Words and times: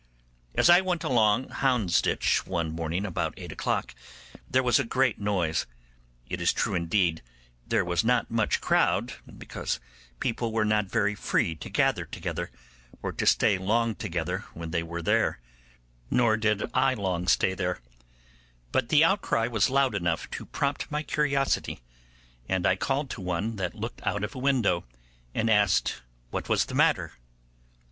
As 0.55 0.67
I 0.67 0.81
went 0.81 1.03
along 1.03 1.49
Houndsditch 1.49 2.47
one 2.47 2.71
morning 2.71 3.05
about 3.05 3.35
eight 3.37 3.51
o'clock 3.51 3.93
there 4.49 4.63
was 4.63 4.79
a 4.79 4.83
great 4.83 5.19
noise. 5.19 5.67
It 6.27 6.41
is 6.41 6.51
true, 6.51 6.73
indeed, 6.73 7.21
there 7.67 7.85
was 7.85 8.03
not 8.03 8.31
much 8.31 8.61
crowd, 8.61 9.13
because 9.37 9.79
people 10.19 10.51
were 10.51 10.65
not 10.65 10.87
very 10.89 11.13
free 11.13 11.53
to 11.57 11.69
gather 11.69 12.03
together, 12.03 12.49
or 13.03 13.11
to 13.11 13.27
stay 13.27 13.59
long 13.59 13.93
together 13.93 14.39
when 14.55 14.71
they 14.71 14.81
were 14.81 15.03
there; 15.03 15.39
nor 16.09 16.35
did 16.35 16.71
I 16.73 16.93
stay 16.95 16.95
long 16.99 17.27
there. 17.57 17.79
But 18.71 18.89
the 18.89 19.03
outcry 19.03 19.45
was 19.45 19.69
loud 19.69 19.93
enough 19.93 20.27
to 20.31 20.47
prompt 20.47 20.89
my 20.89 21.03
curiosity, 21.03 21.79
and 22.49 22.65
I 22.65 22.75
called 22.75 23.11
to 23.11 23.21
one 23.21 23.57
that 23.57 23.75
looked 23.75 24.01
out 24.03 24.23
of 24.23 24.33
a 24.33 24.39
window, 24.39 24.83
and 25.35 25.47
asked 25.47 26.01
what 26.31 26.49
was 26.49 26.65
the 26.65 26.73
matter. 26.73 27.13